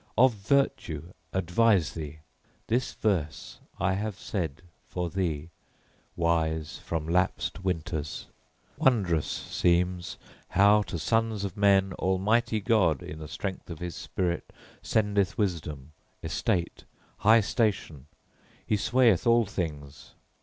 [0.17, 2.21] Of virtue advise thee!
[2.65, 5.51] This verse I have said for thee,
[6.15, 8.25] wise from lapsed winters.
[8.79, 10.17] Wondrous seems
[10.57, 14.51] how to sons of men Almighty God in the strength of His spirit
[14.81, 15.91] sendeth wisdom,
[16.23, 16.85] estate,
[17.17, 18.07] high station:
[18.65, 20.15] He swayeth all things.